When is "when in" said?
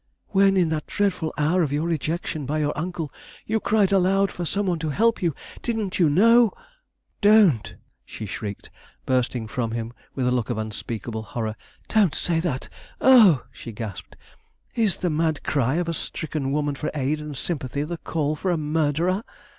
0.29-0.69